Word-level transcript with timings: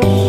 Oh. 0.00 0.25